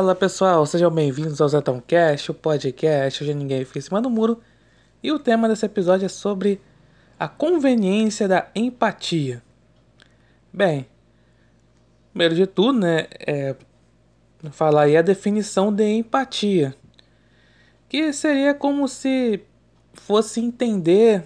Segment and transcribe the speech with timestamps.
[0.00, 4.40] Fala pessoal, sejam bem-vindos ao Zetão Cast, o podcast Hoje Ninguém em Cima do Muro.
[5.02, 6.58] E o tema desse episódio é sobre
[7.18, 9.42] a conveniência da empatia.
[10.50, 10.86] Bem,
[12.12, 13.54] primeiro de tudo, né, é
[14.52, 16.74] falar aí a definição de empatia,
[17.86, 19.42] que seria como se
[19.92, 21.24] fosse entender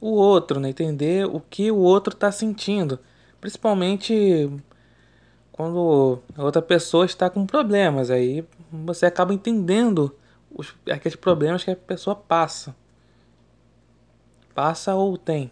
[0.00, 2.98] o outro, né, entender o que o outro está sentindo,
[3.40, 4.50] principalmente
[5.52, 10.16] quando outra pessoa está com problemas, aí você acaba entendendo
[10.50, 12.74] os, aqueles problemas que a pessoa passa.
[14.54, 15.50] Passa ou tem.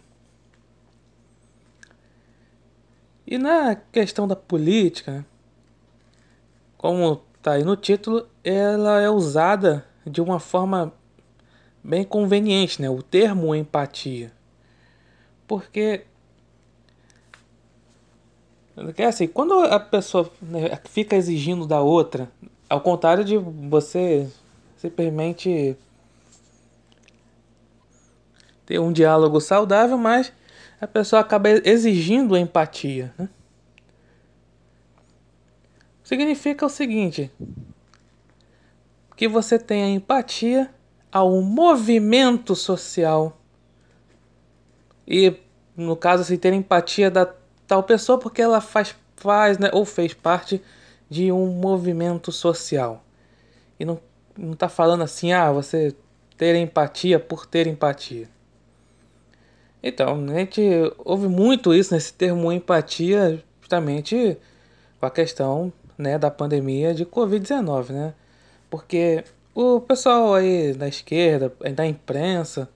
[3.25, 5.25] E na questão da política,
[6.77, 10.91] como está aí no título, ela é usada de uma forma
[11.83, 12.89] bem conveniente, né?
[12.89, 14.31] O termo empatia.
[15.47, 16.05] Porque
[18.97, 22.31] é assim, quando a pessoa né, fica exigindo da outra,
[22.69, 24.29] ao contrário de você
[24.77, 25.75] simplesmente
[28.65, 30.31] ter um diálogo saudável, mas
[30.79, 33.13] a pessoa acaba exigindo empatia.
[33.17, 33.29] Né?
[36.03, 37.31] Significa o seguinte:
[39.15, 40.73] que você tenha empatia
[41.11, 43.37] ao movimento social.
[45.07, 45.35] E
[45.75, 47.25] no caso, assim, ter empatia da
[47.71, 50.61] tal pessoa porque ela faz, faz né, ou fez parte
[51.09, 53.01] de um movimento social.
[53.79, 53.97] E não,
[54.37, 55.95] não tá falando assim, ah, você
[56.35, 58.27] ter empatia por ter empatia.
[59.81, 60.61] Então, a gente
[60.97, 64.37] ouve muito isso nesse termo empatia, justamente
[64.99, 68.13] com a questão né, da pandemia de Covid-19, né?
[68.69, 69.23] Porque
[69.55, 72.67] o pessoal aí da esquerda, da imprensa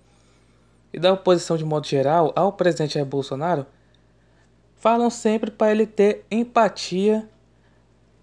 [0.93, 3.65] e da oposição de modo geral ao presidente Jair Bolsonaro
[4.85, 7.27] falam sempre para ele ter empatia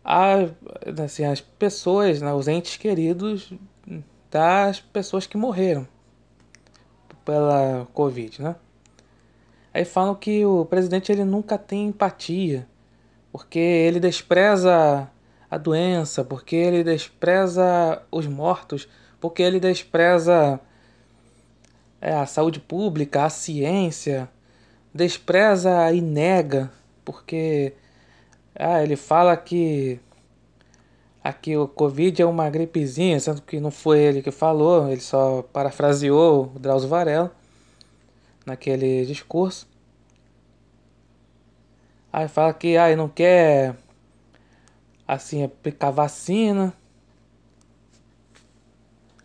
[0.04, 0.34] a,
[1.02, 3.52] assim, as pessoas, né, os entes queridos
[4.30, 5.88] das pessoas que morreram
[7.24, 8.54] pela Covid, né?
[9.74, 12.68] Aí falam que o presidente ele nunca tem empatia,
[13.32, 15.10] porque ele despreza
[15.50, 18.88] a doença, porque ele despreza os mortos,
[19.20, 20.60] porque ele despreza
[22.00, 24.30] é, a saúde pública, a ciência,
[24.94, 26.70] despreza e nega,
[27.04, 27.74] porque
[28.54, 29.98] ah, ele fala que
[31.24, 35.42] aqui o Covid é uma gripezinha, sendo que não foi ele que falou, ele só
[35.42, 37.32] parafraseou o Drauzio Varela
[38.44, 39.66] naquele discurso.
[42.12, 43.74] Aí fala que ah, não quer
[45.08, 46.74] assim aplicar vacina.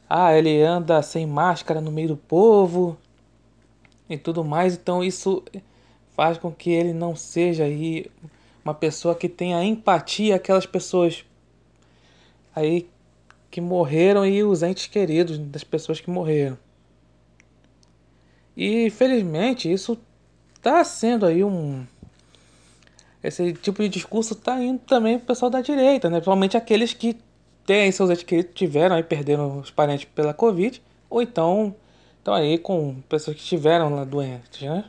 [0.10, 2.98] Ah, ele anda sem máscara no meio do povo
[4.10, 4.76] e tudo mais.
[4.76, 5.44] Então isso
[6.16, 8.06] faz com que ele não seja aí
[8.64, 11.24] uma pessoa que tenha empatia aquelas pessoas
[12.56, 12.90] aí
[13.50, 16.58] que morreram e os entes queridos das pessoas que morreram.
[18.56, 19.98] E felizmente isso
[20.56, 21.86] está sendo aí um
[23.24, 26.18] esse tipo de discurso está indo também pro pessoal da direita, né?
[26.18, 27.18] Principalmente aqueles que
[27.66, 31.76] têm seus entes queridos tiveram e perderam os parentes pela Covid, ou então
[32.28, 34.84] estão aí com pessoas que estiveram lá doentes, né?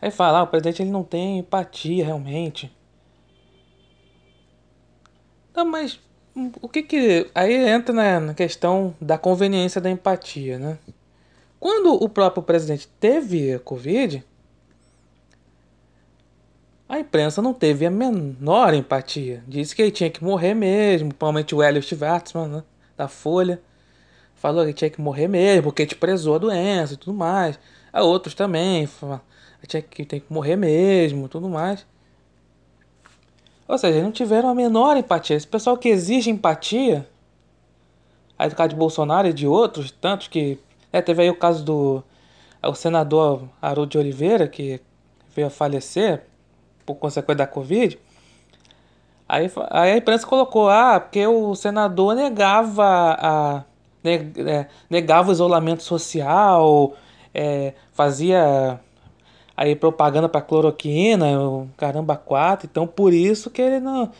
[0.00, 2.72] Aí fala, ah, o presidente ele não tem empatia realmente.
[5.52, 5.98] Não, mas
[6.62, 7.28] o que que...
[7.34, 10.78] Aí entra na, na questão da conveniência da empatia, né?
[11.58, 14.24] Quando o próprio presidente teve a Covid,
[16.88, 19.42] a imprensa não teve a menor empatia.
[19.48, 22.62] Disse que ele tinha que morrer mesmo, principalmente o Elliot Schwartzman, né,
[22.96, 23.60] da Folha
[24.38, 27.58] falou que tinha que morrer mesmo, porque te prezou a doença e tudo mais.
[27.92, 28.88] A outros também,
[29.66, 31.86] tinha que tem que morrer mesmo, tudo mais.
[33.66, 35.36] Ou seja, não tiveram a menor empatia.
[35.36, 37.06] Esse pessoal que exige empatia,
[38.38, 40.58] aí do caso de Bolsonaro e de outros, tantos que.
[40.90, 42.02] Né, teve aí o caso do
[42.62, 44.80] o senador Haroldo de Oliveira, que
[45.34, 46.22] veio a falecer
[46.84, 47.98] por consequência da Covid.
[49.28, 53.64] Aí, aí a imprensa colocou, ah, porque o senador negava a,
[54.88, 56.94] negava o isolamento social,
[57.34, 58.80] é, fazia
[59.56, 64.10] aí propaganda para cloroquina, o caramba quatro, então por isso que ele não.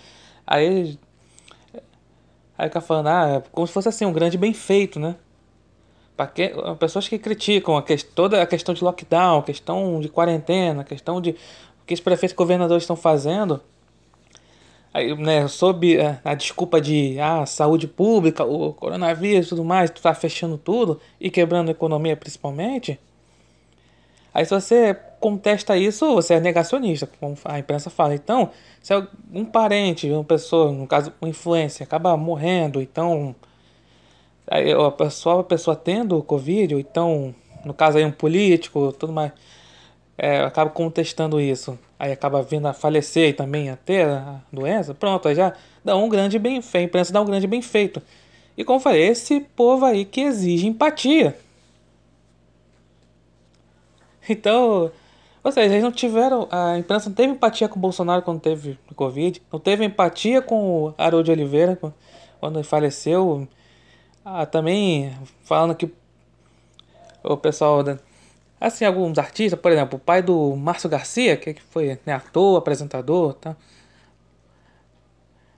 [0.47, 0.99] Aí.
[2.57, 5.15] Aí fica falando, ah, como se fosse assim, um grande bem feito, né?
[6.17, 7.85] Para que, pessoas que criticam a
[8.17, 12.01] toda a questão de lockdown, a questão de quarentena, a questão de o que os
[12.01, 13.63] prefeitos e governadores estão fazendo
[14.99, 19.91] aí, né, sob a, a, desculpa de ah, saúde pública, o coronavírus e tudo mais,
[19.91, 22.99] tu tá fechando tudo e quebrando a economia principalmente.
[24.33, 28.15] Aí se você contesta isso, você é negacionista, como a imprensa fala.
[28.15, 28.51] Então,
[28.81, 28.95] se
[29.33, 33.35] um parente, uma pessoa, no caso, uma influência, acaba morrendo, então
[34.51, 37.35] aí a pessoa, a pessoa tendo Covid, ou então,
[37.65, 39.33] no caso aí um político, tudo mais,
[40.19, 41.79] é, acaba contestando isso.
[41.99, 45.53] Aí acaba vindo a falecer e também a ter a doença, pronto, aí já
[45.85, 48.03] dá um grande bem feito, a imprensa dá um grande bem feito.
[48.57, 51.39] E como falei, esse povo aí que exige empatia.
[54.29, 54.93] Então,
[55.43, 56.47] ou seja, eles não tiveram.
[56.51, 60.85] A imprensa não teve empatia com o Bolsonaro quando teve Covid, não teve empatia com
[60.85, 61.79] o Haroldo Oliveira
[62.39, 63.49] quando faleceu.
[64.25, 65.91] Ah, também falando que
[67.23, 67.83] o pessoal.
[68.61, 73.35] Assim, alguns artistas, por exemplo, o pai do Márcio Garcia, que foi né, ator, apresentador,
[73.35, 73.57] tá?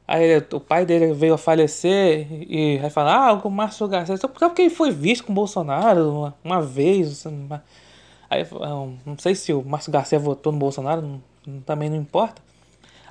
[0.06, 4.26] Aí o pai dele veio a falecer e vai falar, ah, o Márcio Garcia, só
[4.26, 7.24] porque ele foi visto com o Bolsonaro uma, uma vez.
[7.24, 7.62] Uma...
[8.28, 8.44] Aí,
[9.06, 11.00] não sei se o Márcio Garcia votou no Bolsonaro,
[11.46, 12.42] não, também não importa.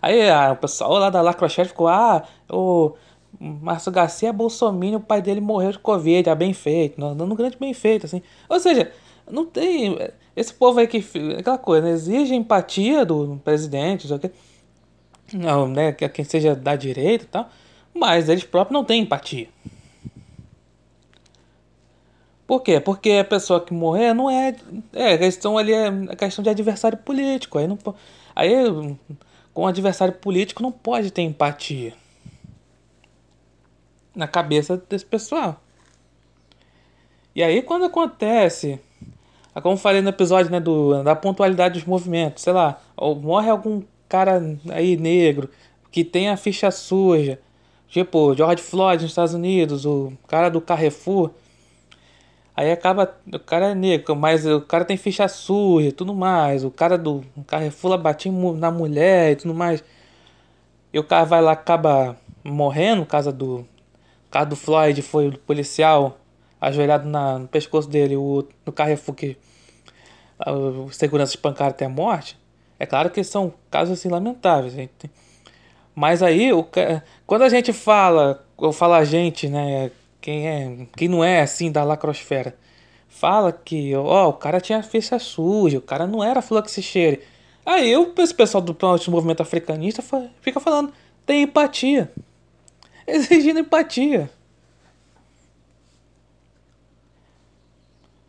[0.01, 2.93] Aí ah, o pessoal lá da Lacrochete ficou, ah, o
[3.39, 7.35] Márcio Garcia é bolsominion, o pai dele morreu de Covid, é bem feito, dando um
[7.35, 8.21] grande bem feito, assim.
[8.49, 8.91] Ou seja,
[9.29, 9.97] não tem...
[10.35, 11.03] Esse povo aí que...
[11.37, 11.93] Aquela coisa, né?
[11.93, 14.07] exige empatia do presidente,
[15.33, 15.91] não, não né?
[15.91, 17.49] Quem seja da direita e tal,
[17.93, 19.49] mas eles próprios não têm empatia.
[22.47, 22.79] Por quê?
[22.79, 24.55] Porque a pessoa que morrer não é.
[24.93, 27.59] É, a questão ali é a questão de adversário político.
[27.59, 27.77] Aí, não,
[28.35, 28.97] aí
[29.53, 31.93] com adversário político não pode ter empatia
[34.15, 35.61] na cabeça desse pessoal.
[37.35, 38.79] E aí quando acontece,
[39.61, 42.79] como falei no episódio né, do, da pontualidade dos movimentos, sei lá,
[43.21, 45.49] morre algum cara aí negro
[45.91, 47.39] que tem a ficha suja,
[47.87, 51.31] tipo George Floyd nos Estados Unidos, o cara do Carrefour
[52.59, 53.15] Aí acaba.
[53.33, 56.65] O cara é negro, mas o cara tem ficha suja e tudo mais.
[56.65, 59.81] O cara do o Carrefour batia na mulher e tudo mais.
[60.91, 63.59] E o cara vai lá acaba morrendo, no caso do.
[63.59, 63.65] No
[64.29, 66.17] caso do Floyd foi o policial
[66.59, 69.37] ajoelhado na, no pescoço dele, o, no Carrefour que
[70.47, 72.37] o segurança espancaram até a morte.
[72.77, 74.73] É claro que são casos assim lamentáveis.
[74.73, 75.11] Gente.
[75.93, 76.65] Mas aí, o,
[77.27, 79.91] quando a gente fala, ou fala a gente, né,
[80.21, 82.55] quem é, quem não é assim da lacrosfera,
[83.07, 87.21] fala que, ó, o cara tinha ficha suja, o cara não era fluxicheire.
[87.65, 88.75] Aí eu, esse pessoal do
[89.09, 90.01] movimento africanista
[90.41, 90.93] fica falando,
[91.25, 92.11] tem empatia.
[93.05, 94.29] Exigindo empatia.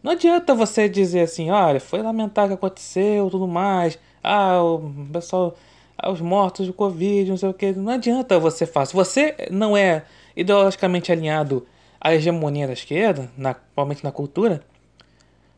[0.02, 3.99] Não adianta você dizer assim, olha, foi lamentável que aconteceu, tudo mais.
[4.23, 5.56] Ah, o pessoal,
[5.99, 7.73] ah, os mortos do Covid, não sei o que.
[7.73, 8.94] Não adianta você fazer.
[8.94, 10.05] Você não é
[10.35, 11.67] ideologicamente alinhado
[12.00, 14.62] a hegemonia da esquerda, na, provavelmente na cultura,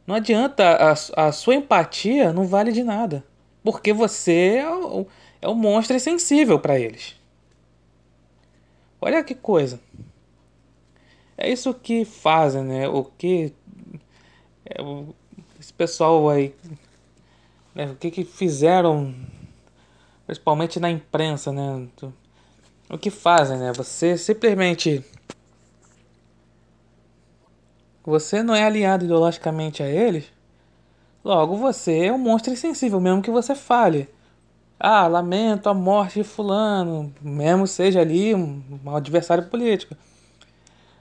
[0.07, 3.25] não adianta, a, a sua empatia não vale de nada.
[3.63, 5.07] Porque você é o,
[5.41, 7.15] é o monstro insensível para eles.
[9.01, 9.81] Olha que coisa.
[11.37, 12.89] É isso que fazem, né?
[12.89, 13.53] O que.
[14.75, 14.83] É,
[15.61, 16.55] esse pessoal aí.
[17.75, 17.87] Né?
[17.87, 19.15] O que, que fizeram,
[20.27, 21.89] principalmente na imprensa, né?
[22.91, 23.73] O que fazem, né?
[23.73, 25.05] Você simplesmente
[28.05, 30.25] você não é alinhado ideologicamente a eles,
[31.25, 34.09] logo você é um monstro insensível, mesmo que você fale.
[34.79, 38.61] Ah, lamento a morte de fulano, mesmo seja ali um,
[38.97, 39.97] adversário político.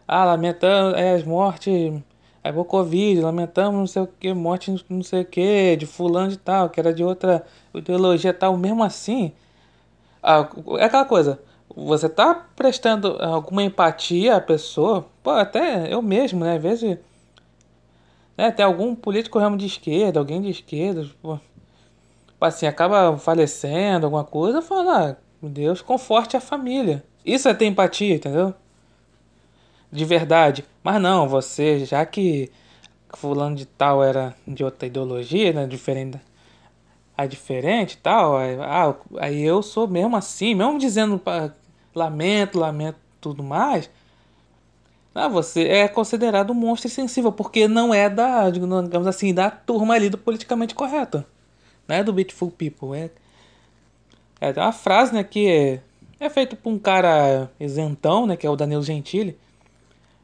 [0.07, 1.99] Ah, lamentamos é, as mortes,
[2.43, 6.29] é o Covid, lamentamos não sei o que, morte não sei o que, de fulano
[6.29, 9.31] de tal, que era de outra ideologia tal, mesmo assim.
[10.24, 11.39] Ah, é aquela coisa,
[11.75, 16.55] você tá prestando alguma empatia à pessoa, pô, até eu mesmo, né?
[16.55, 16.98] Às vezes.
[18.38, 21.38] Né, tem algum político ramo de esquerda, alguém de esquerda, pô,
[22.39, 27.03] assim, acaba falecendo, alguma coisa, fala, ah, Deus, conforte a família.
[27.25, 28.53] Isso é ter empatia, entendeu?
[29.91, 30.65] De verdade.
[30.83, 32.51] Mas não, você, já que
[33.13, 35.67] fulano de tal era de outra ideologia, né?
[35.67, 36.19] Diferente
[37.17, 41.21] a diferente e tal, aí, ah, aí eu sou mesmo assim, mesmo dizendo
[41.93, 43.89] lamento, lamento tudo mais,
[45.13, 49.93] ah, você é considerado um monstro insensível, porque não é da, digamos assim, da turma
[49.93, 51.24] ali do politicamente correto.
[51.88, 52.98] Não é do Beautiful People.
[52.98, 53.10] É,
[54.39, 55.81] é uma frase, né, que é,
[56.19, 59.38] é feita por um cara isentão, né, que é o Danilo Gentili,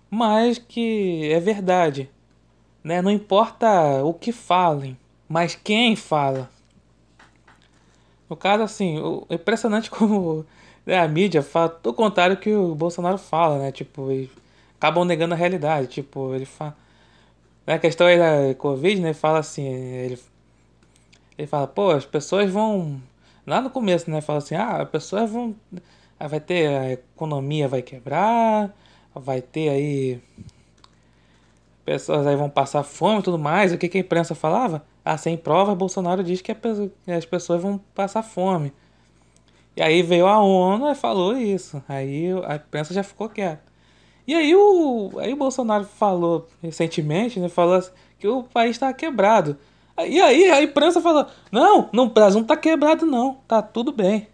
[0.09, 2.09] mas que é verdade.
[2.83, 3.01] Né?
[3.01, 4.97] Não importa o que falem,
[5.27, 6.49] mas quem fala.
[8.29, 8.97] No caso, assim,
[9.29, 10.45] é impressionante como
[10.87, 13.71] é, a mídia fala o contrário que o Bolsonaro fala, né?
[13.73, 14.07] Tipo,
[14.77, 15.87] acabam negando a realidade.
[15.87, 16.75] Tipo, ele fala.
[17.65, 19.13] Na questão aí da Covid, né?
[19.13, 20.19] Fala assim, ele.
[21.37, 23.01] Ele fala, pô, as pessoas vão.
[23.45, 24.21] Lá no começo, né?
[24.21, 25.55] Fala assim, ah, as pessoas vão.
[26.19, 26.67] Vai ter.
[26.69, 28.73] A economia vai quebrar,
[29.17, 30.21] vai ter aí.
[31.85, 33.71] Pessoas aí vão passar fome e tudo mais.
[33.71, 34.85] O que, que a imprensa falava?
[35.05, 38.73] Ah, sem prova, Bolsonaro diz que as pessoas vão passar fome.
[39.75, 41.81] E aí veio a ONU e falou isso.
[41.87, 43.61] Aí a imprensa já ficou quieta.
[44.27, 47.47] E aí o, aí o Bolsonaro falou recentemente, né?
[47.47, 47.81] Falou
[48.19, 49.57] que o país está quebrado.
[50.05, 53.37] E aí a imprensa falou: não, não, o Brasil não tá quebrado, não.
[53.47, 54.27] Tá tudo bem.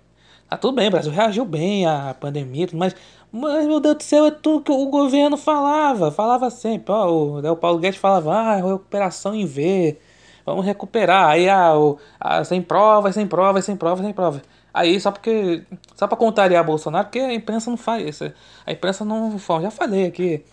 [0.53, 2.95] Tá tudo bem, o Brasil reagiu bem à pandemia, mas,
[3.33, 6.11] mas meu Deus do céu, é tudo que o governo falava.
[6.11, 9.97] Falava sempre, ó, o, o Paulo Guedes falava, ah, recuperação em V,
[10.45, 11.29] vamos recuperar.
[11.29, 14.41] Aí, ah, o, ah, sem provas, sem provas, sem provas, sem provas.
[14.71, 15.63] Aí, só porque.
[15.95, 18.31] Só pra contrariar Bolsonaro, porque a imprensa não faz isso.
[18.65, 19.37] A imprensa não.
[19.61, 20.43] Já falei aqui,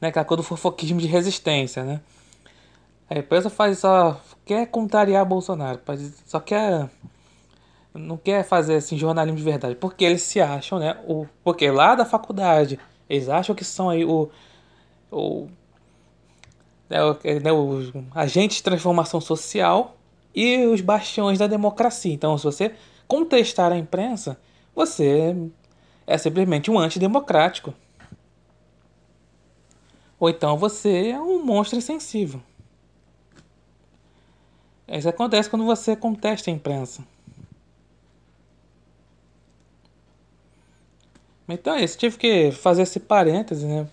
[0.00, 0.08] né?
[0.08, 2.00] Aquela coisa do fofoquismo de resistência, né?
[3.10, 5.80] A imprensa faz só quer contrariar Bolsonaro,
[6.26, 6.88] só quer
[7.94, 11.94] não quer fazer assim jornalismo de verdade, porque eles se acham, né, o porque lá
[11.94, 14.28] da faculdade eles acham que são aí o
[15.10, 15.48] o,
[16.90, 19.96] né, o, né, os agentes de transformação social
[20.34, 22.12] e os bastiões da democracia.
[22.12, 22.74] Então, se você
[23.06, 24.36] contestar a imprensa,
[24.74, 25.36] você
[26.06, 27.72] é simplesmente um antidemocrático.
[30.18, 32.40] Ou então você é um monstro insensível.
[34.88, 37.04] Isso acontece quando você contesta a imprensa.
[41.48, 43.86] Então é isso, tive que fazer esse parêntese, né?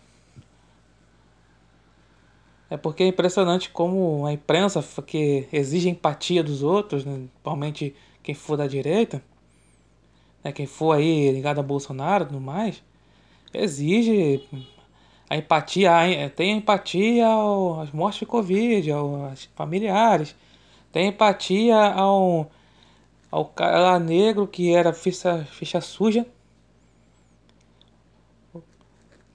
[2.70, 7.16] É porque é impressionante como a imprensa, que exige empatia dos outros, né?
[7.16, 7.94] principalmente
[8.24, 9.22] quem for da direita,
[10.42, 10.54] né?
[10.54, 12.82] quem for aí ligado a Bolsonaro e tudo mais,
[13.54, 14.42] exige
[15.30, 15.92] a empatia,
[16.34, 17.28] tem empatia
[17.82, 20.34] às mortes de Covid, aos familiares,
[20.94, 22.50] tem empatia ao,
[23.30, 26.26] ao cara negro que era ficha, ficha suja.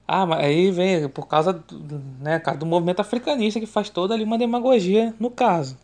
[0.07, 4.23] Ah, mas aí vem por causa do, né, do movimento africanista que faz toda ali
[4.23, 5.77] uma demagogia no caso.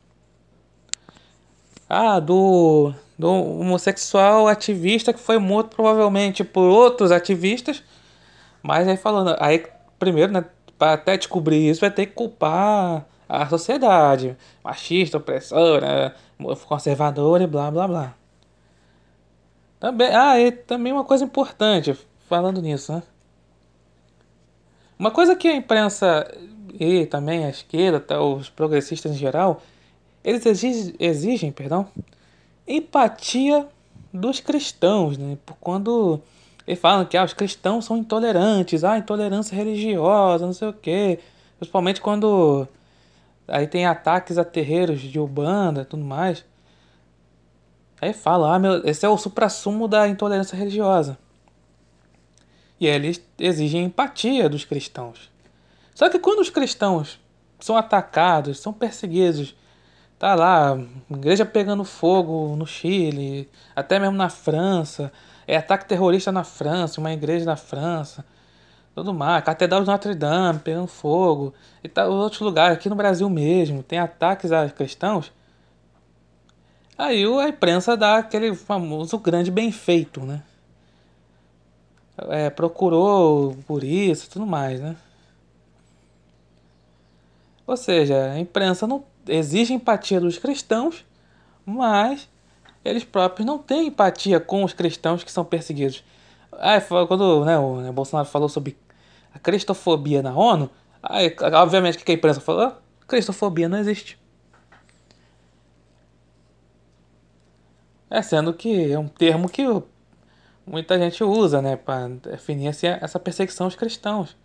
[1.90, 7.84] Ah, do, do homossexual ativista que foi morto provavelmente por outros ativistas.
[8.62, 9.66] Mas aí falando, aí
[10.00, 10.46] primeiro, né,
[10.78, 16.16] para até descobrir isso vai ter que culpar a sociedade machista, opressora,
[16.68, 18.14] conservadora e blá blá blá.
[19.80, 21.94] Também, ah, e também uma coisa importante,
[22.30, 23.04] falando nisso, né?
[24.98, 26.28] Uma coisa que a imprensa
[26.80, 29.62] e também a esquerda, tá, os progressistas em geral,
[30.24, 31.88] eles exigem, exigem perdão,
[32.68, 33.68] empatia
[34.14, 35.38] dos cristãos, né?
[35.46, 36.22] Por quando
[36.68, 41.20] eles falam que ah, os cristãos são intolerantes, ah, intolerância religiosa, não sei o quê.
[41.58, 42.68] Principalmente quando
[43.48, 46.46] Aí tem ataques a terreiros de Ubanda e tudo mais.
[48.02, 51.18] Aí fala, ah, meu, esse é o suprassumo da intolerância religiosa.
[52.80, 55.32] E eles exigem empatia dos cristãos.
[55.94, 57.20] Só que quando os cristãos
[57.60, 59.56] são atacados, são perseguidos,
[60.20, 60.78] tá lá,
[61.10, 65.12] igreja pegando fogo no Chile, até mesmo na França,
[65.48, 68.26] é ataque terrorista na França, uma igreja na França
[68.96, 69.44] tudo mais.
[69.44, 71.54] Catedral de Notre Dame pegando fogo.
[71.84, 75.32] E tá, outros lugares, aqui no Brasil mesmo, tem ataques a cristãos.
[76.98, 80.44] Aí a imprensa dá aquele famoso grande bem feito, né?
[82.30, 84.96] É, procurou por isso tudo mais, né?
[87.66, 91.06] Ou seja, a imprensa não exige empatia dos cristãos,
[91.66, 92.30] mas
[92.84, 96.04] eles próprios não têm empatia com os cristãos que são perseguidos.
[96.52, 98.78] Ah, quando né, o Bolsonaro falou sobre
[99.34, 100.70] a cristofobia na ONU,
[101.02, 102.74] aí, obviamente que a imprensa falou?
[103.08, 104.20] Cristofobia não existe.
[108.10, 109.64] É, sendo que é um termo que
[110.66, 114.36] muita gente usa, né, para definir assim, essa perseguição aos cristãos.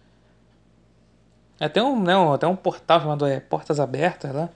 [1.61, 4.49] Até um, né, até um portal chamado é, Portas Abertas lá.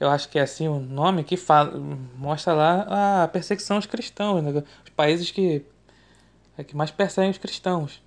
[0.00, 1.78] Eu acho que é assim o nome que fala,
[2.16, 4.50] mostra lá a perseguição aos cristãos, né,
[4.84, 5.64] os países que,
[6.58, 8.02] é, que mais perseguem os cristãos.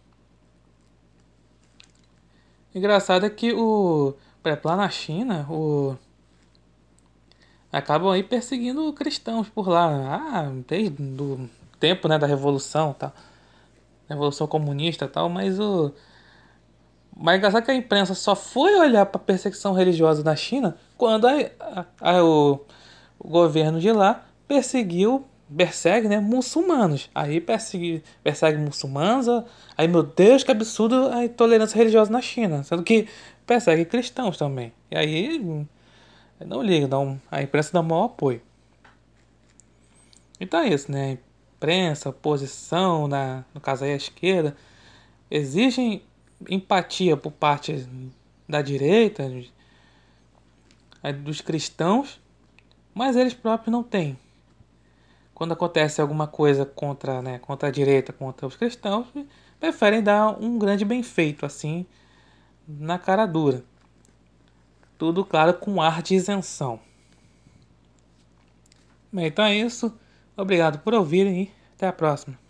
[2.74, 4.13] Engraçado é que o.
[4.63, 5.95] Lá na China, o.
[7.72, 9.88] Acabam aí perseguindo cristãos por lá.
[10.15, 13.13] Ah, desde o tempo né, da Revolução tal.
[14.10, 15.91] Revolução comunista tal, mas o.
[17.17, 21.27] Mas engraçado que a imprensa só foi olhar para a perseguição religiosa na China quando
[21.27, 22.60] a, a, a, o,
[23.17, 27.10] o governo de lá perseguiu persegue, né, muçulmanos.
[27.13, 29.27] Aí persegue, persegue muçulmanos.
[29.77, 32.63] Aí, meu Deus, que absurdo a intolerância religiosa na China.
[32.63, 33.08] Sendo que
[33.46, 34.74] persegue cristãos também.
[34.91, 35.65] E aí,
[36.46, 38.41] Não liga, não, a imprensa dá maior apoio.
[40.39, 41.17] Então é isso, né?
[41.65, 44.55] Imprensa, oposição, na, no caso aí a esquerda,
[45.31, 46.03] exigem
[46.48, 47.88] empatia por parte
[48.48, 49.27] da direita,
[51.24, 52.22] dos cristãos,
[52.93, 54.17] mas eles próprios não têm.
[55.34, 59.07] Quando acontece alguma coisa contra, né, contra a direita, contra os cristãos,
[59.60, 61.86] preferem dar um grande bem feito assim
[62.67, 63.63] na cara dura.
[64.98, 66.79] Tudo claro com ar de isenção.
[69.12, 69.93] Bem, então é isso.
[70.37, 72.44] Obrigado por ouvirem e até a próxima.